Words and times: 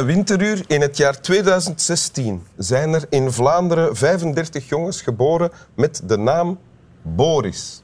Bij 0.00 0.14
Winteruur. 0.14 0.64
In 0.66 0.80
het 0.80 0.96
jaar 0.96 1.20
2016 1.20 2.46
zijn 2.56 2.94
er 2.94 3.06
in 3.08 3.32
Vlaanderen 3.32 3.96
35 3.96 4.68
jongens 4.68 5.02
geboren 5.02 5.50
met 5.74 6.02
de 6.04 6.18
naam 6.18 6.58
Boris. 7.02 7.80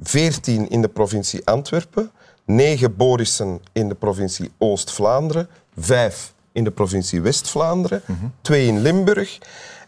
14 0.00 0.68
in 0.68 0.82
de 0.82 0.88
provincie 0.88 1.46
Antwerpen, 1.46 2.10
9 2.44 2.96
Borissen 2.96 3.60
in 3.72 3.88
de 3.88 3.94
provincie 3.94 4.52
Oost-Vlaanderen, 4.58 5.48
5 5.78 6.34
in 6.52 6.64
de 6.64 6.70
provincie 6.70 7.20
West-Vlaanderen, 7.20 8.02
2 8.40 8.66
in 8.66 8.80
Limburg 8.80 9.38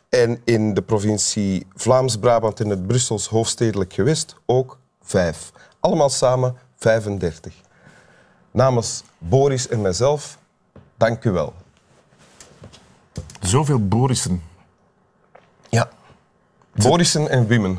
en 0.09 0.41
in 0.45 0.75
de 0.75 0.83
provincie 0.83 1.67
Vlaams-Brabant 1.75 2.61
en 2.61 2.69
het 2.69 2.87
Brussels 2.87 3.27
hoofdstedelijk 3.27 3.93
gewest 3.93 4.37
ook 4.47 4.79
5. 5.03 5.53
Allemaal 5.81 6.11
samen 6.11 6.57
35. 6.77 7.55
Namens 8.51 9.03
Boris 9.19 9.69
en 9.69 9.81
mijzelf, 9.81 10.39
dank 10.97 11.25
u 11.25 11.31
wel. 11.31 11.55
Zoveel 13.41 13.89
Borissen. 13.89 14.43
Ja. 15.69 15.89
Borissen 16.75 17.29
en 17.29 17.47
Wimmen. 17.47 17.79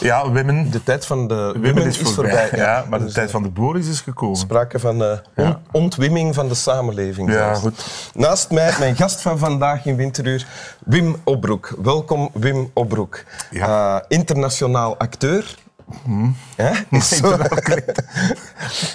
Ja, 0.00 0.30
Wimmen. 0.30 0.70
De 0.70 0.82
tijd 0.82 1.06
van 1.06 1.28
de 1.28 1.34
Wimmen, 1.34 1.60
Wimmen 1.62 1.86
is, 1.86 1.98
voorbij. 1.98 2.48
Ja, 2.54 2.84
maar 2.88 2.98
de 2.98 3.04
Dus, 3.04 3.14
tijd 3.14 3.30
van 3.30 3.42
de 3.42 3.48
Boris 3.48 3.88
is 3.88 4.00
gekomen. 4.00 4.36
sprake 4.36 4.78
van 4.78 5.02
eh, 5.04 5.18
on- 5.36 5.56
ontwimming 5.70 6.34
van 6.34 6.48
de 6.48 6.54
samenleving. 6.54 7.28
Ja, 7.28 7.34
zelfs. 7.34 7.60
goed. 7.60 8.10
Naast 8.14 8.50
mij, 8.50 8.74
mijn 8.78 8.96
gast 8.96 9.20
van 9.20 9.38
vandaag 9.38 9.86
in 9.86 9.96
Winteruur, 9.96 10.46
Wim 10.84 11.16
Opbroek. 11.24 11.74
Welkom, 11.82 12.30
Wim 12.32 12.70
Opbroek. 12.74 13.24
Ja. 13.50 13.96
Eh, 13.98 14.04
internationaal 14.08 14.96
acteur. 14.98 15.54
Ja, 16.56 16.72
is 16.90 17.08
zo- 17.08 17.36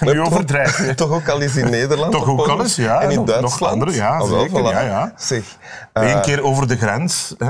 Nu 0.00 0.20
overdrijf 0.20 0.86
je. 0.86 0.94
Toch 0.94 1.10
ook 1.10 1.28
al 1.28 1.40
eens 1.40 1.56
in 1.56 1.70
Nederland. 1.70 2.12
Toch 2.12 2.28
ook 2.28 2.48
al 2.48 2.60
eens, 2.60 2.76
ja. 2.76 3.00
En 3.00 3.10
in 3.10 3.16
Nog- 3.16 3.26
nog 3.26 3.36
Duitsland. 3.36 3.72
andere, 3.72 3.92
ja, 3.94 4.18
wel, 4.18 4.26
zeker, 4.40 4.60
voilà. 4.60 4.72
ja, 4.74 4.80
ja. 4.80 5.12
Zeg, 5.16 5.56
eh, 5.92 6.10
Eén 6.10 6.20
keer 6.20 6.42
over 6.42 6.68
de 6.68 6.76
grens 6.76 7.34
hè, 7.38 7.48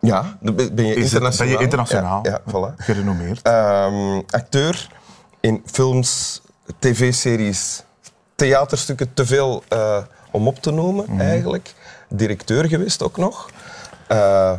ja, 0.00 0.36
ben 0.40 0.86
je 0.86 0.94
internationaal. 0.94 1.48
ben 1.48 1.56
je 1.58 1.62
internationaal 1.64 2.20
Ja, 2.22 2.30
ja 2.30 2.40
voilà. 2.52 2.74
gerenommeerd. 2.76 3.42
Ehm, 3.42 4.20
acteur 4.30 4.88
in 5.40 5.62
films, 5.66 6.40
tv-series, 6.78 7.82
theaterstukken, 8.34 9.14
te 9.14 9.26
veel 9.26 9.62
eh, 9.68 9.96
om 10.30 10.46
op 10.48 10.62
te 10.62 10.70
noemen 10.70 11.04
Mhm. 11.08 11.20
eigenlijk. 11.20 11.74
Directeur 12.08 12.68
geweest 12.68 13.02
ook 13.02 13.16
nog. 13.16 13.50
Eh, 14.06 14.52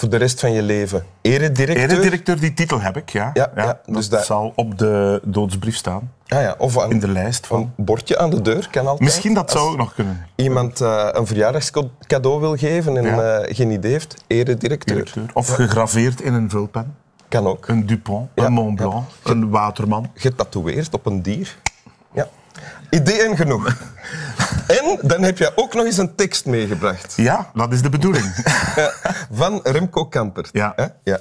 voor 0.00 0.08
de 0.08 0.16
rest 0.16 0.40
van 0.40 0.52
je 0.52 0.62
leven 0.62 1.04
eredirecteur. 1.20 1.90
Eredirecteur, 1.90 2.40
die 2.40 2.54
titel 2.54 2.80
heb 2.80 2.96
ik, 2.96 3.08
ja. 3.10 3.30
Ja, 3.34 3.50
ja, 3.54 3.80
dus 3.86 4.08
dat 4.08 4.18
dat- 4.18 4.26
zal 4.26 4.52
op 4.56 4.78
de 4.78 5.20
doodsbrief 5.24 5.76
staan. 5.76 6.12
Ah 6.28 6.40
ja, 6.42 6.54
of 6.58 6.78
aan, 6.78 6.90
In 6.90 6.98
de 7.00 7.08
lijst 7.08 7.46
van... 7.46 7.60
een 7.76 7.84
bordje 7.84 8.18
aan 8.18 8.30
de 8.30 8.42
deur 8.42 8.68
kan 8.70 8.82
altijd. 8.82 9.00
Misschien 9.00 9.34
dat 9.34 9.50
zou 9.50 9.70
ook 9.70 9.76
nog 9.76 9.94
kunnen. 9.94 10.26
iemand 10.34 10.80
eh, 10.80 11.08
een 11.12 11.26
verjaardagscadeau 11.26 12.40
wil 12.40 12.56
geven 12.56 12.96
en 12.96 13.04
Ja. 13.04 13.22
eh, 13.38 13.54
geen 13.56 13.70
idee 13.70 13.92
heeft, 13.92 14.24
eredirecteur. 14.26 14.96
Directeur. 14.96 15.30
Of 15.32 15.48
gegraveerd 15.48 16.20
in 16.20 16.34
een 16.34 16.50
vulpen. 16.50 16.94
Kan 17.28 17.46
ook. 17.46 17.68
Een 17.68 17.86
Dupont, 17.86 18.28
een 18.34 18.52
Mont 18.52 18.76
Blanc, 18.76 19.04
een 19.24 19.50
Waterman. 19.50 20.10
getatoeëerd 20.14 20.94
op 20.94 21.06
een 21.06 21.22
dier. 21.22 21.56
Ja. 22.12 22.28
Ideeën 22.90 23.36
genoeg. 23.36 23.76
en 24.66 24.98
dan 25.02 25.22
heb 25.22 25.38
je 25.38 25.52
ook 25.56 25.74
nog 25.74 25.84
eens 25.84 25.96
een 25.96 26.14
tekst 26.14 26.46
meegebracht. 26.46 27.14
Ja, 27.16 27.50
dat 27.54 27.72
is 27.72 27.82
de 27.82 27.88
bedoeling. 27.88 28.24
Van 29.32 29.60
Remco 29.62 30.06
Kampert. 30.06 30.48
Ja. 30.52 30.72
Hè? 30.76 30.86
ja. 31.04 31.18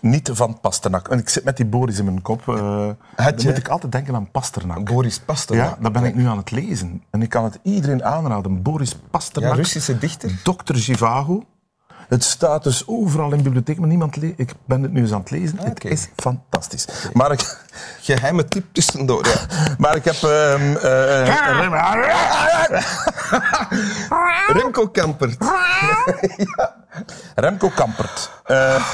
Niet 0.00 0.30
van 0.32 0.60
Pasternak. 0.60 1.08
En 1.08 1.18
ik 1.18 1.28
zit 1.28 1.44
met 1.44 1.56
die 1.56 1.66
Boris 1.66 1.98
in 1.98 2.04
mijn 2.04 2.22
kop. 2.22 2.40
eh 2.48 2.54
dan 2.56 2.96
je- 3.36 3.44
moet 3.44 3.56
ik 3.58 3.68
altijd 3.68 3.92
denken 3.92 4.14
aan 4.14 4.30
Pasternak. 4.30 4.84
Boris 4.84 5.18
Pasternak. 5.18 5.66
Ja, 5.68 5.76
dat 5.82 5.92
ben 5.92 6.04
ik 6.04 6.14
nu 6.14 6.26
aan 6.26 6.36
het 6.36 6.50
lezen. 6.50 7.02
En 7.10 7.22
ik 7.22 7.28
kan 7.28 7.44
het 7.44 7.58
iedereen 7.62 8.04
aanraden. 8.04 8.62
Boris 8.62 8.90
Ja, 8.90 8.96
Pasternak, 9.10 9.54
Russische 9.54 9.98
dichter. 9.98 10.30
Dr. 10.42 10.74
Zhivago. 10.76 11.42
Het 12.08 12.24
staat 12.24 12.64
dus 12.64 12.86
overal 12.86 13.30
in 13.30 13.36
de 13.36 13.42
bibliotheek, 13.42 13.78
maar 13.78 13.88
niemand 13.88 14.16
leest. 14.16 14.34
Ik 14.36 14.52
ben 14.64 14.82
het 14.82 14.92
nu 14.92 15.00
eens 15.00 15.12
aan 15.12 15.20
het 15.20 15.30
lezen. 15.30 15.58
Het 15.58 15.70
oké. 15.70 15.88
is 15.88 16.08
fantastisch. 16.16 16.86
Maar, 17.12 17.32
ik, 17.32 17.40
Geheime 18.00 18.44
tip 18.44 18.64
tussendoor. 18.72 19.26
Ja. 19.26 19.40
maar 19.78 19.96
ik 19.96 20.04
heb... 20.04 20.14
eh, 20.14 20.72
Remco 24.60 24.88
Kampert. 24.88 25.36
Remco 27.34 27.68
Kampert. 27.68 28.30
Eh, 28.44 28.86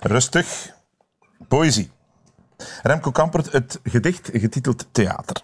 rustig. 0.00 0.70
Poëzie. 1.48 1.90
Remco 2.82 3.10
Kampert, 3.10 3.52
het 3.52 3.80
gedicht 3.84 4.30
getiteld 4.32 4.86
Theater. 4.92 5.42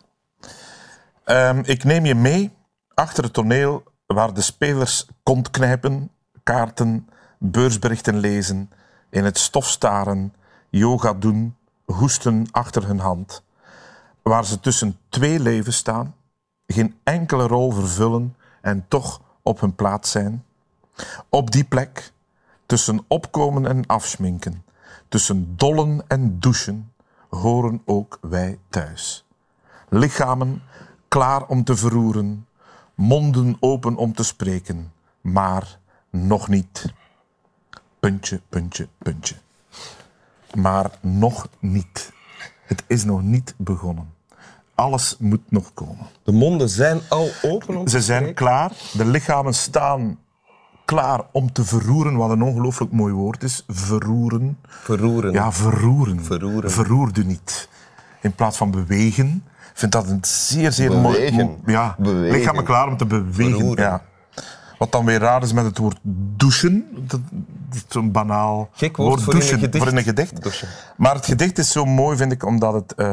Ehm, 1.25 1.61
ik 1.65 1.85
neem 1.85 2.05
je 2.05 2.15
mee 2.15 2.57
achter 2.95 3.25
het 3.25 3.33
toneel 3.33 3.83
waar 4.07 4.35
de 4.35 4.41
spelers 4.41 5.07
kont 5.23 5.51
knijpen, 5.51 6.11
kaarten, 6.49 7.09
beursberichten 7.39 8.19
lezen, 8.19 8.71
in 9.09 9.25
het 9.25 9.39
stof 9.39 9.67
staren, 9.67 10.35
yoga 10.69 11.13
doen, 11.13 11.57
hoesten 11.85 12.47
achter 12.51 12.87
hun 12.87 12.99
hand. 12.99 13.43
Waar 14.23 14.45
ze 14.45 14.61
tussen 14.61 14.99
twee 15.09 15.41
levens 15.41 15.77
staan, 15.77 16.15
geen 16.67 16.99
enkele 17.03 17.47
rol 17.47 17.73
vervullen 17.73 18.37
en 18.61 18.85
toch 18.89 19.21
op 19.43 19.61
hun 19.61 19.75
plaats 19.75 20.11
zijn. 20.11 20.45
Op 21.29 21.51
die 21.51 21.65
plek, 21.65 22.13
tussen 22.67 23.05
opkomen 23.09 23.67
en 23.67 23.87
afschminken, 23.87 24.65
tussen 25.09 25.57
dollen 25.57 26.05
en 26.07 26.41
douchen, 26.41 26.93
horen 27.29 27.83
ook 27.85 28.19
wij 28.21 28.59
thuis. 28.69 29.25
Lichamen 29.89 30.63
klaar 31.09 31.47
om 31.47 31.65
te 31.65 31.77
verroeren, 31.77 32.47
monden 32.95 33.57
open 33.61 33.97
om 33.97 34.15
te 34.15 34.23
spreken, 34.23 34.93
maar 35.21 35.79
nog 36.11 36.49
niet. 36.49 36.93
Puntje, 38.01 38.41
puntje, 38.49 38.89
puntje. 38.99 39.35
Maar 40.55 40.91
nog 41.01 41.49
niet. 41.59 42.13
Het 42.67 42.83
is 42.87 43.05
nog 43.05 43.23
niet 43.23 43.55
begonnen. 43.57 44.13
Alles 44.75 45.17
moet 45.19 45.51
nog 45.51 45.75
komen. 45.75 46.07
De 46.23 46.33
monden 46.33 46.69
zijn 46.69 47.01
al 47.09 47.29
open. 47.43 47.77
om 47.77 47.89
Ze 47.89 48.01
zijn 48.01 48.35
klaar. 48.35 48.73
De 48.93 49.05
lichamen 49.05 49.55
staan 49.55 50.19
klaar 50.85 51.21
om 51.33 51.53
te 51.53 51.65
verroeren, 51.65 52.17
wat 52.17 52.31
een 52.31 52.43
ongelooflijk 52.43 52.93
mooi 52.93 53.13
woord 53.13 53.43
is. 53.43 53.65
Verroeren. 53.69 54.59
Verroeren. 54.67 55.33
Ja, 55.33 55.53
verroeren. 55.53 56.25
Verroeren. 56.25 56.71
Verroerde 56.71 57.25
niet. 57.25 57.69
In 58.23 58.33
plaats 58.35 58.57
van 58.57 58.71
bewegen. 58.71 59.45
Ik 59.57 59.79
vind 59.85 59.93
dat 59.93 60.09
een 60.09 60.19
zeer, 60.25 60.73
zeer 60.73 60.93
mooi... 60.93 61.03
Bewegen. 61.17 61.37
mo- 61.47 61.59
Ja, 61.67 61.95
Bewegen. 61.99 62.39
lichamen 62.39 62.65
klaar 62.65 62.87
om 62.89 62.97
te 62.97 63.07
bewegen. 63.07 63.55
Verroeren. 63.57 63.85
Ja. 63.85 64.03
Wat 64.79 64.93
dan 64.93 65.05
weer 65.05 65.19
raar 65.19 65.43
is 65.43 65.53
met 65.53 65.65
het 65.65 65.79
woord 65.79 65.99
douchen. 66.37 66.87
Dat 67.07 67.21
is 67.73 67.85
zo'n 67.89 68.13
banaal 68.13 68.69
Gek 68.73 68.97
woord 68.97 69.23
voor 69.23 69.35
een 69.35 69.43
gedicht. 69.43 69.85
voor 69.85 69.97
een 69.97 70.03
gedicht. 70.03 70.43
Douchen. 70.43 70.69
Maar 70.97 71.15
het 71.15 71.25
gedicht 71.27 71.59
is 71.59 71.73
zo 71.73 71.85
mooi, 71.85 72.17
vind 72.17 72.33
ik, 72.33 72.45
omdat 72.45 72.75
het... 72.75 72.95
eh, 72.95 73.07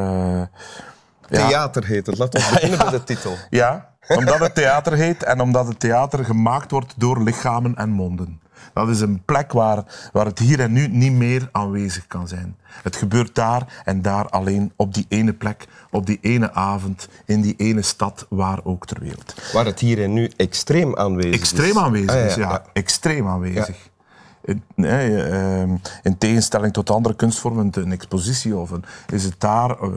ja, 1.28 1.46
Theater 1.48 1.84
heet 1.84 2.06
het. 2.06 2.18
Laten 2.18 2.40
we 2.40 2.48
beginnen 2.52 2.78
bij 2.78 2.90
de 2.90 3.04
titel. 3.04 3.36
ja, 3.50 3.88
omdat 4.08 4.38
het 4.38 4.54
theater 4.54 4.92
heet 4.92 5.22
en 5.22 5.40
omdat 5.40 5.66
het 5.66 5.80
theater 5.80 6.24
gemaakt 6.24 6.70
wordt 6.70 6.94
door 6.96 7.22
lichamen 7.22 7.74
en 7.74 7.90
monden. 7.90 8.40
Dat 8.74 8.88
is 8.88 9.00
een 9.00 9.22
plek 9.24 9.52
waar, 9.52 9.84
waar 10.12 10.26
het 10.26 10.38
hier 10.38 10.60
en 10.60 10.72
nu 10.72 10.88
niet 10.88 11.12
meer 11.12 11.48
aanwezig 11.52 12.06
kan 12.06 12.28
zijn. 12.28 12.56
Het 12.82 12.96
gebeurt 12.96 13.34
daar 13.34 13.82
en 13.84 14.02
daar 14.02 14.28
alleen 14.28 14.72
op 14.76 14.94
die 14.94 15.06
ene 15.08 15.32
plek, 15.32 15.66
op 15.90 16.06
die 16.06 16.18
ene 16.20 16.52
avond, 16.52 17.08
in 17.24 17.40
die 17.40 17.54
ene 17.56 17.82
stad, 17.82 18.26
waar 18.28 18.60
ook 18.64 18.86
ter 18.86 19.00
wereld. 19.00 19.34
Waar 19.52 19.64
het 19.64 19.80
hier 19.80 20.02
en 20.02 20.12
nu 20.12 20.30
extreem 20.36 20.96
aanwezig 20.96 21.32
is. 21.32 21.38
Extreem 21.40 21.78
aanwezig 21.78 22.10
Ah, 22.10 22.24
is, 22.24 22.34
ja. 22.34 22.62
Extreem 22.72 23.28
aanwezig. 23.28 23.76
In 26.02 26.18
tegenstelling 26.18 26.72
tot 26.72 26.90
andere 26.90 27.14
kunstvormen, 27.14 27.70
een 27.72 27.92
expositie 27.92 28.56
of 28.56 28.70
een, 28.70 28.84
is 29.12 29.24
het 29.24 29.34
daar, 29.38 29.70
eh, 29.70 29.88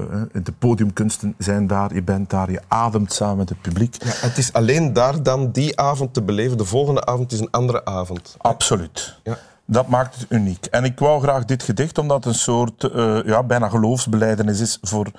de 0.44 0.51
podiumkunsten 0.60 1.36
zijn 1.38 1.68
daar, 1.68 1.94
je 1.94 2.04
bent 2.04 2.30
daar, 2.30 2.51
je 2.51 2.62
ademt 2.68 3.13
samen 3.13 3.38
met 3.38 3.50
het 3.50 3.62
publiek. 3.62 3.96
Ja, 4.04 4.12
het 4.28 4.38
is 4.38 4.54
alleen 4.54 4.94
daar 4.94 5.24
dan 5.24 5.51
die 5.51 5.80
avond 5.80 6.13
te 6.13 6.22
beleven. 6.22 6.57
De 6.57 6.66
volgende 6.66 7.06
avond 7.06 7.31
is 7.31 7.40
een 7.40 7.51
andere 7.51 7.86
avond. 7.86 8.36
Absoluut. 8.38 9.19
Ja. 9.24 9.38
Dat 9.72 9.88
maakt 9.88 10.16
het 10.19 10.25
uniek. 10.30 10.66
En 10.66 10.84
ik 10.84 11.00
wou 11.00 11.22
graag 11.22 11.45
dit 11.45 11.63
gedicht, 11.63 11.98
omdat 11.98 12.24
het 12.24 12.34
een 12.34 12.40
soort 12.40 12.84
eh, 12.84 13.24
ja, 13.25 13.44
bijna 13.44 13.69
geloofsbeleidenis 13.69 14.60
is 14.60 14.78
voor 14.81 15.12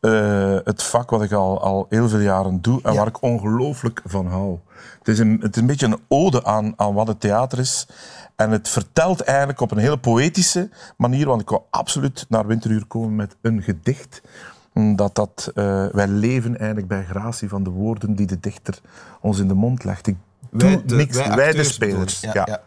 eh, 0.00 0.56
het 0.64 0.82
vak 0.82 1.10
wat 1.10 1.22
ik 1.22 1.32
al, 1.32 1.62
al 1.62 1.86
heel 1.88 2.08
veel 2.08 2.18
jaren 2.18 2.62
doe 2.62 2.80
en 2.82 2.92
Ja. 2.92 2.98
waar 2.98 3.06
ik 3.06 3.22
ongelooflijk 3.22 4.02
van 4.04 4.26
hou. 4.26 4.58
Het 4.98 5.08
is, 5.08 5.18
een, 5.18 5.38
het 5.40 5.54
is 5.56 5.60
een 5.60 5.66
beetje 5.66 5.86
een 5.86 6.00
ode 6.08 6.44
aan, 6.44 6.72
aan 6.76 6.94
wat 6.94 7.06
het 7.08 7.20
theater 7.20 7.58
is. 7.58 7.86
En 8.42 8.50
het 8.50 8.68
vertelt 8.68 9.20
eigenlijk 9.20 9.60
op 9.60 9.70
een 9.70 9.78
hele 9.78 9.98
poëtische 9.98 10.68
manier, 10.96 11.26
want 11.26 11.40
ik 11.40 11.48
wou 11.48 11.62
absoluut 11.70 12.26
naar 12.28 12.46
Winteruur 12.46 12.84
komen 12.86 13.16
met 13.16 13.36
een 13.40 13.62
gedicht. 13.62 14.22
Dat 14.96 15.14
dat, 15.14 15.50
eh, 15.54 15.86
wij 15.92 16.08
leven 16.08 16.58
eigenlijk 16.58 16.88
bij 16.88 17.04
gratie 17.04 17.48
van 17.48 17.62
de 17.62 17.70
woorden 17.70 18.14
die 18.14 18.26
de 18.26 18.40
dichter 18.40 18.80
ons 19.20 19.38
in 19.38 19.48
de 19.48 19.54
mond 19.54 19.84
legt. 19.84 20.06
Ik 20.06 20.16
doe 20.50 20.68
Wij 20.68 20.82
de- 20.86 20.94
niks, 20.94 21.16
wij 21.16 21.36
wij, 21.36 21.52
de 21.52 21.64
spelers. 21.64 22.20
Ja, 22.20 22.30
ja. 22.34 22.44
ja. 22.46 22.60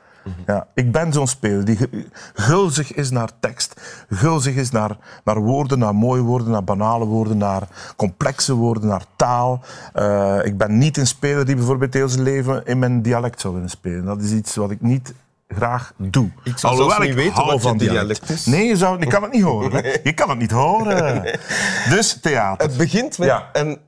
Ja, 0.46 0.68
ik 0.74 0.92
ben 0.92 1.14
zo'n 1.14 1.28
speler 1.28 1.66
die 1.66 1.78
gulzig 2.34 2.94
is 2.94 3.10
naar 3.10 3.30
tekst, 3.40 3.82
gulzig 4.10 4.56
is 4.56 4.72
naar, 4.72 4.98
naar 5.24 5.40
woorden, 5.40 5.80
naar 5.80 5.96
mooie 5.96 6.22
woorden, 6.22 6.52
naar 6.52 6.64
banale 6.64 7.06
woorden, 7.06 7.38
naar 7.38 7.68
complexe 7.96 8.54
woorden, 8.54 8.88
naar 8.90 9.06
taal. 9.16 9.62
Eh, 9.94 10.40
ik 10.44 10.58
ben 10.58 10.78
niet 10.78 10.98
een 10.98 11.08
speler 11.08 11.46
die 11.46 11.56
bijvoorbeeld 11.56 11.94
heel 11.94 12.10
zijn 12.10 12.24
leven 12.24 12.66
in 12.66 12.80
mijn 12.80 13.02
dialect 13.02 13.42
zou 13.42 13.54
willen 13.54 13.70
spelen. 13.70 14.06
Dat 14.06 14.22
is 14.22 14.32
iets 14.32 14.56
wat 14.56 14.72
ik 14.72 14.82
niet 14.82 15.14
graag 15.48 15.94
doe. 15.98 16.30
Ik 16.44 16.58
zou 16.58 16.74
Alhoewel 16.74 16.96
zelfs 16.96 17.06
niet 17.06 17.16
weten 17.16 17.34
hou 17.34 17.46
wat 17.46 17.56
je 17.56 17.68
van 17.68 17.78
dialect 17.78 18.30
is. 18.30 18.46
Nee, 18.46 18.68
je, 18.68 18.78
zou, 18.78 19.00
je 19.00 19.08
kan 19.08 19.24
het 19.24 19.32
niet 19.32 19.44
horen. 19.44 20.00
Je 20.04 20.14
kan 20.14 20.30
het 20.30 20.38
niet 20.38 20.52
horen. 20.52 21.40
Dus 21.90 22.20
theater. 22.22 22.68
Het 22.68 22.78
begint 22.78 23.18
met... 23.18 23.28
Ja. 23.28 23.50
En 23.54 23.80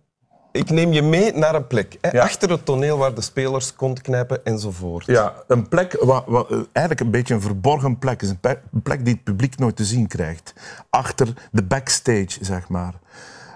ik 0.51 0.69
neem 0.69 0.91
je 0.91 1.01
mee 1.01 1.33
naar 1.33 1.55
een 1.55 1.67
plek. 1.67 1.97
Hè, 2.01 2.09
Ja. 2.09 2.23
Achter 2.23 2.49
het 2.49 2.65
toneel 2.65 2.97
waar 2.97 3.13
de 3.13 3.21
spelers 3.21 3.75
kont 3.75 4.01
knijpen 4.01 4.45
enzovoort. 4.45 5.05
Ja, 5.05 5.33
een 5.47 5.67
plek, 5.67 5.97
wat, 6.01 6.23
wat, 6.27 6.51
eigenlijk 6.51 6.99
een 6.99 7.11
beetje 7.11 7.33
een 7.33 7.41
verborgen 7.41 7.99
plek. 7.99 8.21
is 8.21 8.29
een, 8.29 8.39
plek 8.83 9.05
die 9.05 9.13
het 9.13 9.23
publiek 9.23 9.57
nooit 9.57 9.75
te 9.75 9.85
zien 9.85 10.07
krijgt. 10.07 10.53
Achter 10.89 11.27
de 11.51 11.63
backstage, 11.63 12.37
zeg 12.41 12.69
maar. 12.69 12.93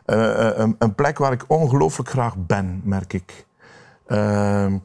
Eh, 0.06 0.48
eh, 0.48 0.58
een, 0.58 0.76
een 0.80 0.96
plek 0.96 1.18
waar 1.18 1.32
ik 1.32 1.44
ongelooflijk 1.48 2.10
graag 2.10 2.34
ben, 2.38 2.82
merk 2.84 3.14
ik. 3.14 3.46
Ehm, 4.08 4.78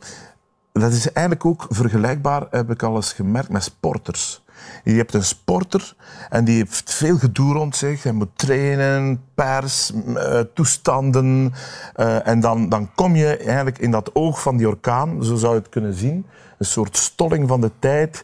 dat 0.81 0.93
is 0.93 1.13
eigenlijk 1.13 1.47
ook 1.47 1.67
vergelijkbaar, 1.69 2.47
heb 2.51 2.71
ik 2.71 2.83
al 2.83 2.97
eens 2.97 3.13
gemerkt, 3.13 3.49
met 3.49 3.63
sporters. 3.63 4.45
Je 4.85 4.93
hebt 4.93 5.15
een 5.15 5.25
sporter 5.25 5.95
en 6.29 6.45
die 6.45 6.57
heeft 6.57 6.95
veel 6.95 7.19
gedoe 7.19 7.53
rond 7.53 7.77
zich. 7.77 8.03
Hij 8.03 8.13
moet 8.13 8.39
trainen, 8.39 9.23
pers, 9.35 9.93
eh, 10.15 10.41
toestanden. 10.55 11.53
eh, 11.95 12.27
en 12.27 12.41
dan, 12.41 12.69
dan 12.69 12.91
kom 12.95 13.17
je 13.17 13.37
eigenlijk 13.37 13.79
in 13.79 13.91
dat 13.91 14.15
oog 14.15 14.43
van 14.43 14.57
die 14.57 14.69
orkaan, 14.69 15.25
zo 15.25 15.35
zou 15.35 15.55
je 15.55 15.61
het 15.61 15.69
kunnen 15.69 15.95
zien. 15.95 16.27
Een 16.59 16.67
soort 16.67 16.97
stolling 16.97 17.49
van 17.49 17.61
de 17.61 17.71
tijd 17.79 18.23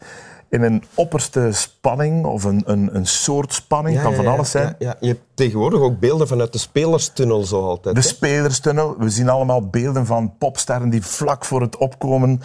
in 0.52 0.62
een 0.62 0.82
opperste 0.94 1.48
spanning 1.52 2.24
of 2.24 2.44
een, 2.44 2.62
een, 2.66 2.96
een 2.96 3.06
soort 3.06 3.52
spanning, 3.52 4.02
kan 4.02 4.14
van 4.14 4.26
alles 4.26 4.50
zijn. 4.50 4.66
Ja, 4.78 4.86
ja. 4.88 4.96
Je 5.00 5.06
hebt 5.06 5.20
tegenwoordig 5.34 5.80
ook 5.80 5.98
beelden 5.98 6.28
vanuit 6.28 6.52
de 6.52 6.58
spelerstunnel 6.58 7.42
zo 7.44 7.66
altijd. 7.66 7.94
De 7.94 8.00
hè? 8.00 8.06
spelerstunnel. 8.06 8.94
We 8.98 9.10
zien 9.10 9.28
allemaal 9.28 9.66
beelden 9.68 10.06
van 10.06 10.34
popsterren 10.38 10.90
die 10.90 11.02
vlak 11.02 11.44
voor 11.44 11.60
het 11.60 11.76
opkomen 11.76 12.40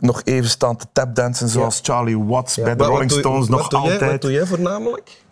nog 0.00 0.20
even 0.24 0.50
staan 0.50 0.76
te 0.76 0.86
tapdansen, 0.92 1.48
zoals 1.48 1.80
Charlie 1.82 2.18
Watts 2.18 2.56
bij 2.56 2.64
de 2.72 2.76
Wat- 2.76 2.88
Rolling 2.88 3.10
Stones 3.10 3.48
wat 3.48 3.58
nog 3.58 3.68
doe 3.68 3.80
jij- 3.82 3.90
altijd. 3.92 4.10
Wat 4.10 4.20
doe 4.20 4.32
jij 4.32 4.46
voornamelijk? 4.46 5.22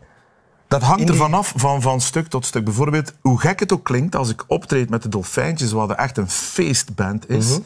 Dat 0.68 0.82
hangt 0.82 1.08
er 1.08 1.14
vanaf 1.16 1.52
van, 1.56 1.82
van 1.82 2.00
stuk 2.00 2.26
tot 2.26 2.46
stuk. 2.46 2.64
Bijvoorbeeld, 2.64 3.12
hoe 3.20 3.40
gek 3.40 3.60
het 3.60 3.72
ook 3.72 3.84
klinkt, 3.84 4.16
als 4.16 4.30
ik 4.30 4.44
optreed 4.46 4.90
met 4.90 5.02
de 5.02 5.08
Dolfijntjes, 5.08 5.72
wat 5.72 5.92
echt 5.92 6.16
een 6.18 6.30
feestband 6.30 7.28
is, 7.28 7.48
Mhm. 7.50 7.60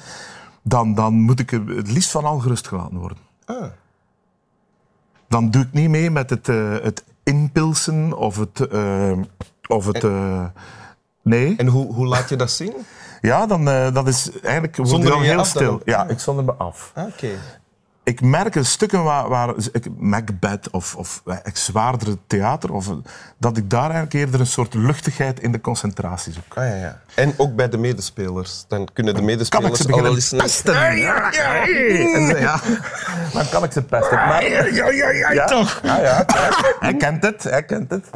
dan, 0.63 0.95
dan 0.95 1.15
moet 1.15 1.41
ik 1.41 1.53
er 1.53 1.63
het 1.67 1.91
liefst 1.91 2.11
van 2.11 2.25
al 2.25 2.39
gerust 2.39 2.69
gelaten 2.69 2.99
worden. 2.99 3.19
Ah. 3.45 3.57
Dan 5.29 5.51
doe 5.51 5.63
ik 5.63 5.73
niet 5.73 5.89
mee 5.89 6.11
met 6.11 6.31
het, 6.31 6.49
eh, 6.49 6.73
het 6.83 7.05
inpilsen 7.23 8.13
of 8.19 8.37
het... 8.37 8.69
eh, 8.69 9.13
of 9.69 9.87
het 9.87 10.05
eh, 10.05 10.45
nee. 11.23 11.55
En 11.57 11.67
hoe, 11.67 11.93
hoe 11.95 12.07
laat 12.07 12.29
je 12.29 12.37
dat 12.37 12.51
zien? 12.51 12.73
Ja, 13.21 13.47
dan 13.47 13.65
dat 13.93 14.09
is 14.09 14.31
eigenlijk 14.41 14.79
Zonder 14.83 15.11
dan 15.11 15.21
je 15.21 15.25
heel 15.27 15.39
af 15.39 15.53
dan 15.53 15.63
stil. 15.63 15.73
ook? 15.73 15.83
Ja, 15.85 16.07
ik 16.09 16.19
zonder 16.19 16.45
me 16.45 16.53
af. 16.53 16.91
Ah, 16.95 17.07
Oké. 17.07 17.29
Ik 18.07 18.21
merk 18.21 18.55
in 18.55 18.65
stukken 18.65 19.03
waar, 19.05 19.29
waar 19.29 19.55
ik, 19.73 19.87
Macbeth 19.99 20.71
of, 20.71 20.95
of 20.97 21.23
eh, 21.27 21.37
zwaardere 21.53 22.19
theater, 22.27 22.73
of, 22.73 22.89
eh, 22.89 22.95
dat 23.39 23.57
ik 23.57 23.71
daar 23.71 23.83
eigenlijk 23.83 24.13
eerder 24.13 24.41
een 24.41 24.47
soort 24.47 24.75
luchtigheid 24.75 25.41
in 25.41 25.53
de 25.53 25.61
concentratie 25.61 26.33
zoek. 26.33 26.57
Ah, 26.57 26.65
ja, 26.69 26.75
ja. 26.75 27.01
En 27.15 27.35
ook 27.37 27.55
bij 27.57 27.69
de 27.69 27.79
medespelers. 27.79 28.65
Dan 28.69 28.89
kunnen 28.93 29.15
de 29.15 29.21
Kan 29.21 29.29
ik 29.29 29.35
medespelers 29.37 29.81
ze 29.81 29.93
al 29.93 30.03
wel 30.03 30.13
beginnen 30.13 30.15
eens... 30.15 30.33
een- 30.33 30.39
pesten? 30.39 30.75
Ja, 30.75 30.91
ja, 30.91 31.31
ja. 31.33 31.61
En 32.15 32.27
ze- 32.27 32.37
ja. 32.41 32.61
Dan 33.33 33.49
kan 33.49 33.65
ik 33.65 33.73
ze 33.73 33.83
pesten. 33.83 34.17
Maar, 34.17 34.49
ja, 34.49 34.65
ja, 34.65 34.91
ja, 35.11 35.31
ja, 35.33 35.45
toch. 35.47 35.81
Ja, 35.83 36.01
ja. 36.01 36.25
Hij 36.81 36.95
kent 36.97 37.23
het, 37.23 37.43
hij 37.43 37.63
kent 37.65 37.91
het. 37.91 38.07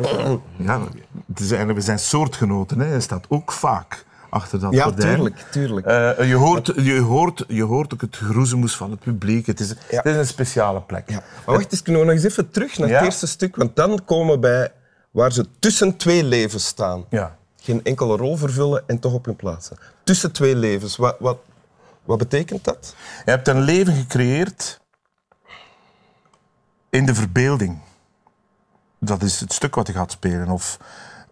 Ja, 0.57 0.81
het 1.27 1.41
is 1.41 1.49
eigenlijk, 1.49 1.79
we 1.79 1.85
zijn 1.85 1.99
soortgenoten, 1.99 2.81
hè. 2.81 2.87
hij 2.87 3.01
staat 3.01 3.25
ook 3.29 3.53
vaak 3.53 4.05
achter 4.31 4.61
dat 4.61 4.73
Ja, 4.73 4.85
gordijn. 4.85 5.15
tuurlijk, 5.15 5.45
tuurlijk. 5.51 5.87
Eh, 5.87 6.29
je, 6.29 6.35
hoort, 6.35 6.73
je, 6.77 6.99
hoort, 6.99 7.45
je 7.49 7.63
hoort 7.63 7.93
ook 7.93 8.01
het 8.01 8.17
geroezemoes 8.17 8.77
van 8.77 8.91
het 8.91 9.01
publiek. 9.01 9.47
Het 9.47 9.61
is, 9.61 9.69
het 9.69 10.05
is 10.05 10.17
een 10.17 10.27
speciale 10.27 10.81
plek. 10.81 11.11
Ja. 11.11 11.23
Maar 11.47 11.55
wacht 11.55 11.73
eens, 11.73 11.83
kunnen 11.83 12.03
we 12.03 12.07
nog 12.09 12.17
eens 12.17 12.25
even 12.25 12.51
terug 12.51 12.79
naar 12.79 12.89
het 12.89 13.03
eerste 13.03 13.27
stuk? 13.27 13.57
Want 13.57 13.77
dan 13.77 14.05
komen 14.05 14.35
we 14.35 14.39
bij 14.41 14.73
waar 15.11 15.33
ze 15.33 15.47
tussen 15.59 15.97
twee 15.97 16.25
levens 16.25 16.67
staan. 16.67 17.05
Ja. 17.11 17.37
Geen 17.61 17.85
enkele 17.85 18.17
rol 18.17 18.37
vervullen 18.37 18.83
en 18.87 18.99
toch 18.99 19.13
op 19.13 19.25
hun 19.25 19.37
plaatsen. 19.37 19.77
Tussen 20.05 20.33
twee 20.33 20.57
levens, 20.57 20.97
wat, 20.97 21.17
wat, 21.19 21.39
wat 22.05 22.19
betekent 22.19 22.65
dat? 22.65 22.95
Je 23.25 23.31
hebt 23.31 23.49
een 23.49 23.61
leven 23.61 23.95
gecreëerd 23.95 24.81
in 26.91 27.07
de 27.07 27.15
verbeelding. 27.15 27.79
Dat 28.99 29.23
is 29.23 29.41
het 29.41 29.53
stuk 29.53 29.75
wat 29.75 29.87
je 29.87 29.93
gaat 29.93 30.11
spelen. 30.11 30.49
Of, 30.49 30.79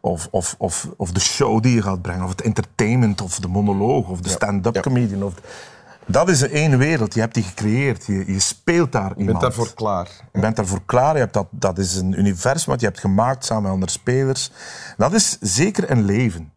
of, 0.01 0.29
of, 0.31 0.55
of, 0.59 0.89
of 0.97 1.13
de 1.13 1.21
show 1.21 1.63
die 1.63 1.75
je 1.75 1.83
gaat 1.83 2.03
brengen. 2.03 2.25
Of 2.25 2.31
het 2.31 2.43
entertainment. 2.43 3.21
Of 3.21 3.39
de 3.41 3.49
monoloog. 3.49 4.09
Of 4.09 4.21
de 4.21 4.29
stand-up 4.29 4.75
Ja. 4.75 4.81
comedian. 4.81 5.23
Of 5.23 5.35
dat 6.07 6.29
is 6.29 6.43
één 6.43 6.79
wereld. 6.79 7.15
Je 7.15 7.21
hebt 7.21 7.35
die 7.35 7.43
gecreëerd. 7.43 8.07
Je, 8.07 8.33
je 8.33 8.41
speelt 8.41 8.93
daar 8.93 9.09
Je 9.09 9.17
iemand. 9.17 9.39
bent 9.39 9.41
daarvoor 9.41 9.75
klaar. 9.75 10.09
Je 10.33 10.41
bent 10.41 10.57
daarvoor 10.57 10.83
klaar. 10.87 11.13
Je 11.15 11.21
hebt 11.21 11.33
dat, 11.35 11.47
dat 11.51 11.79
is 11.79 11.97
een 11.97 12.19
universum 12.19 12.71
wat 12.71 12.81
je 12.81 12.87
hebt 12.87 13.01
gemaakt 13.01 13.45
samen 13.45 13.63
met 13.63 13.73
andere 13.73 13.91
spelers. 13.91 14.51
Dat 14.97 15.13
is 15.13 15.37
zeker 15.41 15.91
een 15.91 16.05
leven. 16.05 16.53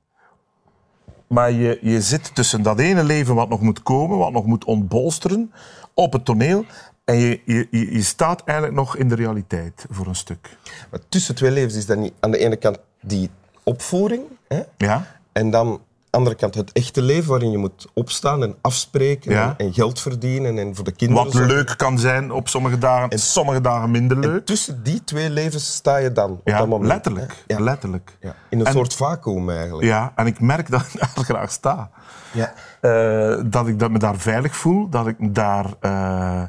Maar 1.27 1.51
je, 1.51 1.79
je 1.81 2.01
zit 2.01 2.35
tussen 2.35 2.61
dat 2.61 2.79
ene 2.79 3.03
leven 3.03 3.35
wat 3.35 3.49
nog 3.49 3.61
moet 3.61 3.83
komen, 3.83 4.17
wat 4.17 4.31
nog 4.31 4.45
moet 4.45 4.65
ontbolsteren 4.65 5.51
op 5.93 6.13
het 6.13 6.25
toneel. 6.25 6.65
En 7.05 7.15
je, 7.15 7.41
je, 7.45 7.67
je 7.71 7.93
je 7.93 8.01
staat 8.03 8.43
eigenlijk 8.43 8.77
nog 8.77 8.95
in 8.97 9.07
de 9.09 9.15
realiteit 9.15 9.85
voor 9.89 10.07
een 10.07 10.15
stuk. 10.15 10.57
Maar 10.91 10.99
tussen 11.09 11.35
twee 11.35 11.51
levens 11.51 11.75
is 11.75 11.85
dat 11.85 11.97
niet 11.97 12.13
aan 12.19 12.31
de 12.31 12.37
ene 12.37 12.55
kant 12.55 12.79
die 13.01 13.29
opvoering. 13.63 14.21
Hè? 14.47 14.61
Ja? 14.77 15.05
En 15.31 15.49
dan 15.49 15.67
aan 15.67 15.79
de 16.21 16.27
andere 16.27 16.35
kant 16.35 16.55
het 16.55 16.71
echte 16.71 17.01
leven 17.01 17.29
waarin 17.29 17.51
je 17.51 17.57
moet 17.57 17.87
opstaan 17.93 18.43
en 18.43 18.55
afspreken 18.61 19.31
Ja. 19.31 19.55
en, 19.57 19.65
en 19.65 19.73
geld 19.73 19.99
verdienen 19.99 20.57
en 20.57 20.75
voor 20.75 20.83
de 20.83 20.91
kinderen 20.91 21.23
Wat 21.25 21.33
leuk 21.33 21.73
kan 21.77 21.99
zijn 21.99 22.31
op 22.31 22.47
sommige 22.49 22.77
dagen, 22.77 23.09
en 23.09 23.19
sommige 23.19 23.61
dagen 23.61 23.91
minder 23.91 24.17
En 24.17 24.29
leuk. 24.29 24.45
tussen 24.45 24.83
die 24.83 25.03
twee 25.03 25.29
levens 25.29 25.73
sta 25.73 25.97
je 25.97 26.11
dan 26.11 26.31
op 26.31 26.41
Ja, 26.43 26.57
dat 26.57 26.67
moment. 26.67 26.87
letterlijk. 26.91 27.43
Ja. 27.47 27.59
letterlijk. 27.59 28.17
Ja. 28.21 28.35
In 28.49 28.59
een 28.59 28.65
En- 28.65 28.71
soort 28.71 28.93
vacuüm 28.93 29.49
eigenlijk. 29.49 29.87
Ja, 29.87 30.11
en 30.15 30.25
ik 30.25 30.39
merk 30.39 30.69
dat 30.69 30.81
ik 30.81 30.99
daar 30.99 31.23
graag 31.25 31.51
sta. 31.51 31.89
Ja. 32.33 32.53
Eh, 32.81 33.41
dat 33.45 33.67
ik 33.67 33.79
dat 33.79 33.91
me 33.91 33.99
daar 33.99 34.17
veilig 34.17 34.55
voel, 34.55 34.89
dat 34.89 35.07
ik 35.07 35.35
daar, 35.35 35.65
eh, 35.79 36.43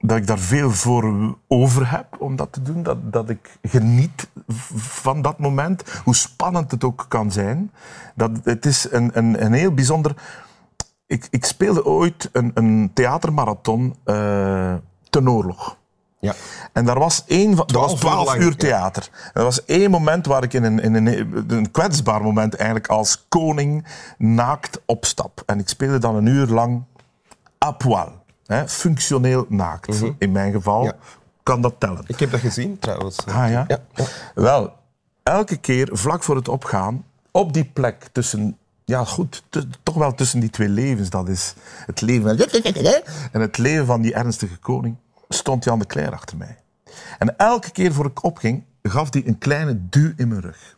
dat 0.00 0.16
ik 0.16 0.26
daar 0.26 0.38
veel 0.38 0.70
voor 0.70 1.36
over 1.48 1.90
heb 1.90 2.06
om 2.18 2.36
dat 2.36 2.52
te 2.52 2.62
doen. 2.62 2.82
Dat, 2.82 3.12
dat 3.12 3.30
ik 3.30 3.58
geniet 3.62 4.28
van 4.76 5.22
dat 5.22 5.38
moment, 5.38 5.82
hoe 6.04 6.14
spannend 6.14 6.70
het 6.70 6.84
ook 6.84 7.06
kan 7.08 7.32
zijn. 7.32 7.72
Dat, 8.14 8.30
het 8.44 8.66
is 8.66 8.86
een, 8.90 9.10
een, 9.12 9.44
een 9.44 9.52
heel 9.52 9.74
bijzonder... 9.74 10.14
Ik, 11.06 11.26
ik 11.30 11.44
speelde 11.44 11.84
ooit 11.84 12.28
een, 12.32 12.50
een 12.54 12.90
theatermarathon 12.94 13.94
eh, 14.04 14.74
ten 15.10 15.30
oorlog. 15.30 15.78
Ja. 16.20 16.34
En 16.72 16.84
daar 16.84 16.98
was 16.98 17.24
één 17.26 17.56
van, 17.56 17.66
dat 17.66 17.80
was 17.80 17.94
12 17.94 17.94
uur 17.94 17.98
12 18.00 18.26
lang, 18.26 18.40
uur 18.40 18.50
ja. 18.50 18.56
theater. 18.56 19.08
En 19.12 19.30
er 19.32 19.42
was 19.42 19.64
één 19.64 19.90
moment 19.90 20.26
waar 20.26 20.42
ik 20.42 20.52
in 20.52 20.64
een, 20.64 20.80
in 20.80 20.94
een, 20.94 21.34
een 21.48 21.70
kwetsbaar 21.70 22.22
moment 22.22 22.54
eigenlijk 22.54 22.88
als 22.88 23.24
koning 23.28 23.86
naakt 24.18 24.80
opstap. 24.86 25.42
En 25.46 25.58
ik 25.58 25.68
speelde 25.68 25.98
dan 25.98 26.14
een 26.14 26.26
uur 26.26 26.46
lang 26.46 26.82
à 27.64 27.70
poil. 27.70 28.19
Hè, 28.50 28.68
functioneel 28.68 29.46
naakt. 29.48 30.02
In 30.18 30.32
mijn 30.32 30.52
geval 30.52 30.78
Mhm. 30.78 30.86
Ja. 30.86 30.96
kan 31.42 31.60
dat 31.60 31.74
tellen. 31.78 32.04
Ik 32.06 32.18
heb 32.18 32.30
dat 32.30 32.40
gezien 32.40 32.78
trouwens. 32.78 33.26
Ah 33.26 33.50
ja? 33.50 33.64
Ja. 33.68 33.78
Wel, 34.34 34.72
elke 35.22 35.56
keer 35.56 35.88
vlak 35.92 36.22
voor 36.22 36.36
het 36.36 36.48
opgaan, 36.48 37.04
op 37.30 37.52
die 37.52 37.64
plek 37.64 38.08
tussen, 38.12 38.56
ja 38.84 39.04
goed, 39.04 39.42
toch 39.82 39.94
wel 39.94 40.14
tussen 40.14 40.40
die 40.40 40.50
twee 40.50 40.68
levens, 40.68 41.10
dat 41.10 41.28
is 41.28 41.54
het 41.86 42.00
leven 42.00 42.36
van- 42.38 42.46
en 43.32 43.40
het 43.40 43.58
leven 43.58 43.86
van 43.86 44.00
die 44.00 44.14
ernstige 44.14 44.56
koning, 44.56 44.96
stond 45.28 45.64
Jan 45.64 45.78
de 45.78 45.86
Cler 45.86 46.12
achter 46.12 46.36
mij. 46.36 46.58
En 47.18 47.36
elke 47.36 47.70
keer 47.70 47.92
voor 47.92 48.06
ik 48.06 48.24
opging, 48.24 48.64
gaf 48.82 49.12
hij 49.12 49.22
een 49.26 49.38
kleine 49.38 49.78
duw 49.88 50.12
in 50.16 50.28
mijn 50.28 50.40
rug. 50.40 50.76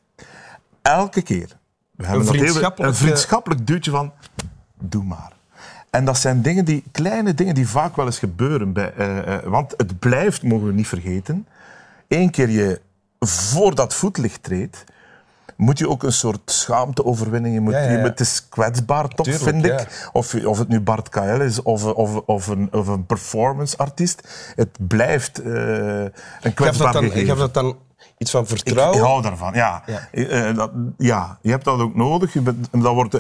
Elke 0.83 1.23
keer. 1.23 1.59
We 1.97 2.07
hebben 2.07 2.26
een 2.88 2.95
vriendschappelijk 2.95 3.67
duwtje 3.67 3.91
van, 3.91 4.12
doe 4.81 5.05
maar. 5.05 5.33
En 5.92 6.04
dat 6.04 6.18
zijn 6.18 6.42
dingen 6.42 6.64
die, 6.64 6.84
kleine 6.92 7.34
dingen 7.34 7.54
die 7.54 7.68
vaak 7.68 7.96
wel 7.96 8.06
eens 8.06 8.18
gebeuren. 8.18 8.72
Bij, 8.72 8.92
eh, 8.94 9.34
eh, 9.34 9.42
want 9.44 9.75
het 9.76 9.99
blijft, 9.99 10.42
mogen 10.42 10.66
we 10.66 10.72
niet 10.72 10.88
vergeten, 10.88 11.46
Eén 12.08 12.30
keer 12.30 12.49
je 12.49 12.80
voor 13.20 13.75
dat 13.75 13.94
voetlicht 13.94 14.42
treedt, 14.42 14.84
moet 15.56 15.78
je 15.78 15.88
ook 15.88 16.02
een 16.02 16.12
soort 16.12 16.50
schaamte 16.50 17.04
overwinnen. 17.04 17.50
Je 17.50 17.61
moet, 17.61 17.72
Ja, 17.72 17.78
ja, 17.78 17.90
je 17.90 17.96
ja. 17.96 18.02
het 18.02 18.20
is 18.20 18.49
kwetsbaar 18.49 19.08
toch, 19.08 19.26
Tuurlijk, 19.26 19.44
vind 19.44 19.64
ik. 19.64 20.11
Of, 20.12 20.34
of 20.34 20.58
het 20.58 20.68
nu 20.68 20.80
Bart 20.80 21.08
KL 21.08 21.40
is 21.40 21.62
of, 21.62 21.84
of, 21.84 22.16
of 22.16 22.46
een, 22.46 22.68
of 22.72 22.87
een 22.87 23.06
performance-artiest. 23.06 24.52
Het 24.56 24.78
blijft 24.88 25.38
eh, 25.38 25.52
een 26.40 26.54
kwetsbaar 26.54 26.94
gegeven. 26.94 27.26
gaf 27.26 27.38
dat 27.38 27.54
dan 27.54 27.76
iets 28.18 28.30
van 28.30 28.42
Ik, 28.42 28.49
vertrouwen? 28.49 28.99
ik 28.99 29.04
hou 29.04 29.22
daarvan, 29.22 29.54
ja. 29.54 29.82
Ja. 30.12 30.52
Dat, 30.52 30.70
ja, 30.99 31.38
je 31.42 31.50
hebt 31.50 31.64
dat 31.64 31.80
ook 31.80 31.94
nodig. 31.94 32.32
Je 32.32 32.40
bent, 32.40 32.68
en 32.70 32.80
dat 32.80 32.94
wordt, 32.94 33.18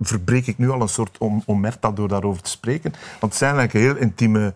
verbreek 0.00 0.46
ik 0.46 0.58
nu 0.58 0.70
al 0.70 0.80
een 0.80 0.88
soort 0.88 1.18
om, 1.18 1.42
omerta 1.46 1.90
door 1.90 2.08
daarover 2.08 2.42
te 2.42 2.50
spreken. 2.50 2.92
Want 3.20 3.32
het 3.32 3.34
zijn 3.34 3.56
eigenlijk 3.56 3.86
heel 3.86 4.02
intieme 4.02 4.54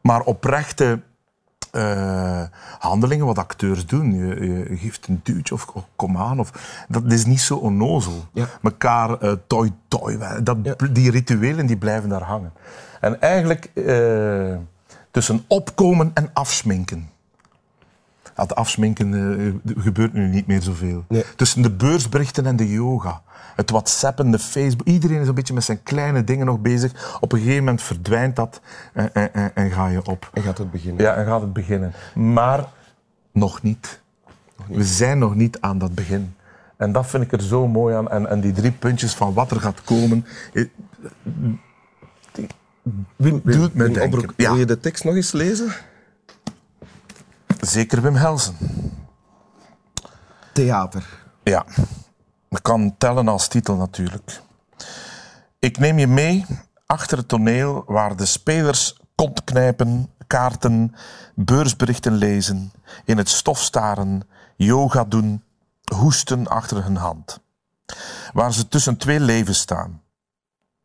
maar 0.00 0.20
oprechte 0.20 1.00
eh, 1.70 2.42
handelingen 2.78 3.26
wat 3.26 3.38
acteurs 3.38 3.86
doen. 3.86 4.12
Je, 4.14 4.40
je 4.70 4.76
geeft 4.76 5.06
een 5.06 5.20
duwtje 5.22 5.54
of 5.54 5.72
kom 5.96 6.16
aan. 6.16 6.40
Of, 6.40 6.52
dat 6.88 7.12
is 7.12 7.24
niet 7.24 7.40
zo 7.40 7.56
onnozel. 7.56 8.24
Ja. 8.32 8.46
Mekaar 8.60 9.18
eh, 9.18 9.32
toi 9.46 9.72
toi. 9.88 10.18
Dat, 10.42 10.56
Ja. 10.62 10.74
Die 10.92 11.10
rituelen 11.10 11.66
die 11.66 11.76
blijven 11.76 12.08
daar 12.08 12.22
hangen. 12.22 12.52
En 13.00 13.20
eigenlijk 13.20 13.70
eh, 13.74 14.56
tussen 15.10 15.44
opkomen 15.46 16.10
en 16.14 16.30
afsminken. 16.32 17.10
Het 18.40 18.54
afsminken 18.54 19.14
eh, 19.64 19.74
gebeurt 19.82 20.12
nu 20.12 20.26
niet 20.28 20.46
meer 20.46 20.62
zoveel. 20.62 21.04
Nee. 21.08 21.24
Tussen 21.36 21.62
de 21.62 21.70
beursberichten 21.70 22.46
en 22.46 22.56
de 22.56 22.70
yoga. 22.72 23.22
Het 23.56 23.70
whatsappen, 23.70 24.30
de 24.30 24.38
Facebook. 24.38 24.86
Iedereen 24.86 25.20
is 25.20 25.28
een 25.28 25.34
beetje 25.34 25.54
met 25.54 25.64
zijn 25.64 25.82
kleine 25.82 26.24
dingen 26.24 26.46
nog 26.46 26.60
bezig. 26.60 27.16
Op 27.20 27.32
een 27.32 27.38
gegeven 27.38 27.58
moment 27.64 27.82
verdwijnt 27.82 28.36
dat 28.36 28.60
en, 28.92 29.14
en, 29.14 29.34
en- 29.34 29.54
en 29.54 29.70
ga 29.70 29.86
je 29.88 30.06
op. 30.06 30.30
En 30.32 30.42
gaat 30.42 30.58
het 30.58 30.70
beginnen. 30.70 31.02
Ja, 31.04 31.14
en 31.14 31.26
gaat 31.26 31.40
het 31.40 31.52
beginnen. 31.52 31.92
Maar 32.14 32.64
nog 33.32 33.62
niet. 33.62 34.00
We 34.68 34.84
zijn 34.84 35.18
nog 35.18 35.34
niet 35.34 35.60
aan 35.60 35.78
dat 35.78 35.94
begin. 35.94 36.34
En 36.76 36.92
dat 36.92 37.06
vind 37.06 37.22
ik 37.22 37.32
er 37.32 37.42
zo 37.42 37.68
mooi 37.68 37.94
aan. 37.94 38.10
En, 38.10 38.28
en 38.30 38.40
die 38.40 38.52
drie 38.52 38.72
puntjes 38.72 39.14
van 39.14 39.32
wat 39.34 39.50
er 39.50 39.60
gaat 39.60 39.82
komen, 39.84 40.26
eh, 40.52 40.64
Wim, 43.16 43.40
Doe 43.44 43.62
het 43.62 43.74
me 43.74 43.90
denken. 43.90 44.32
Wil 44.36 44.56
je 44.56 44.64
de 44.64 44.80
tekst 44.80 45.04
nog 45.04 45.14
eens 45.14 45.32
lezen? 45.32 45.72
Zeker 47.60 48.02
Wim 48.02 48.14
Helsen. 48.14 48.56
Theater. 50.52 51.22
Ja, 51.42 51.64
ik 52.48 52.62
kan 52.62 52.94
tellen 52.98 53.28
als 53.28 53.48
titel 53.48 53.76
natuurlijk. 53.76 54.40
Ik 55.58 55.78
neem 55.78 55.98
je 55.98 56.06
mee 56.06 56.46
achter 56.86 57.18
het 57.18 57.28
toneel 57.28 57.84
waar 57.86 58.16
de 58.16 58.24
spelers 58.24 58.96
kont 59.14 59.44
knijpen, 59.44 60.10
kaarten, 60.26 60.94
beursberichten 61.34 62.12
lezen, 62.12 62.72
in 63.04 63.18
het 63.18 63.28
stof 63.28 63.60
staren, 63.60 64.22
yoga 64.56 65.04
doen, 65.04 65.42
hoesten 65.94 66.46
achter 66.46 66.84
hun 66.84 66.96
hand. 66.96 67.40
Waar 68.32 68.52
ze 68.52 68.68
tussen 68.68 68.96
twee 68.96 69.20
levens 69.20 69.58
staan, 69.58 70.02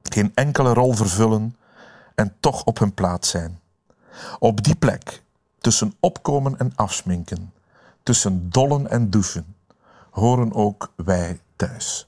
geen 0.01 0.31
enkele 0.33 0.73
rol 0.73 0.93
vervullen 0.93 1.57
en 2.15 2.35
toch 2.39 2.63
op 2.63 2.79
hun 2.79 2.93
plaats 2.93 3.29
zijn. 3.29 3.59
Op 4.39 4.63
die 4.63 4.75
plek, 4.75 5.23
tussen 5.65 5.93
opkomen 5.99 6.59
en 6.59 6.71
afsminken, 6.75 7.53
tussen 8.03 8.49
dollen 8.49 8.89
en 8.89 9.09
douchen, 9.09 9.55
horen 10.09 10.53
ook 10.53 10.93
wij 10.95 11.39
thuis. 11.55 12.07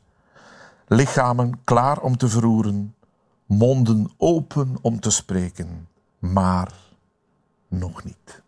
Lichamen 0.88 1.64
klaar 1.64 2.00
om 2.00 2.18
te 2.18 2.30
verroeren, 2.30 2.96
monden 3.46 4.12
open 4.18 4.76
om 4.82 5.00
te 5.00 5.10
spreken, 5.10 5.88
maar 6.20 6.74
nog 7.68 8.04
niet. 8.04 8.42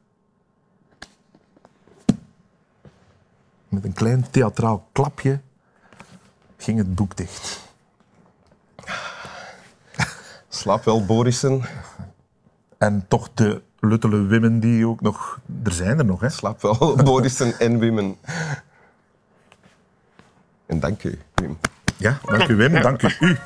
Met 3.67 3.83
een 3.83 3.93
klein 3.93 4.29
theatraal 4.29 4.87
klapje 4.91 5.41
ging 6.57 6.77
het 6.77 6.95
boek 6.95 7.17
dicht. 7.17 7.59
Slaap 10.47 10.83
wel, 10.83 11.05
Borissen. 11.05 11.61
En 12.77 13.07
toch 13.07 13.29
de 13.33 13.67
luttele 13.79 14.25
wimmen 14.25 14.59
die 14.59 14.87
ook 14.87 15.01
nog... 15.01 15.39
Er 15.63 15.71
zijn 15.71 15.97
er 15.97 16.05
nog, 16.05 16.21
hè? 16.21 16.29
Slaap 16.29 16.61
wel, 16.61 16.95
Borissen 17.03 17.59
en 17.59 17.79
Wimmen. 17.79 18.15
En 20.65 20.79
dank 20.79 21.03
u, 21.03 21.19
Wim. 21.33 21.57
Ja, 21.97 22.19
dank 22.25 22.47
u 22.47 22.55
Wim, 22.55 22.81
dank 22.81 23.01
u 23.01 23.15
u. 23.19 23.37